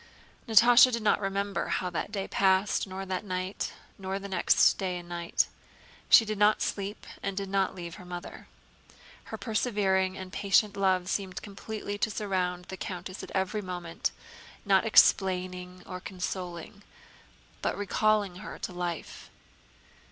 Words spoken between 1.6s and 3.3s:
how that day passed nor that